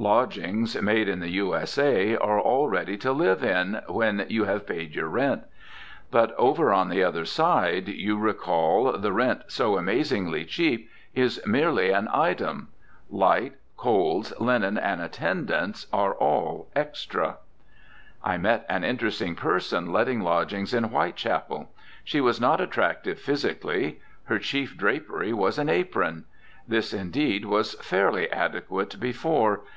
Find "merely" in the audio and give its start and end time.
11.46-11.90